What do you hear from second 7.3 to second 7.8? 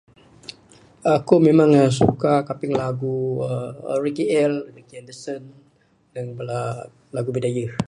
bidayuh.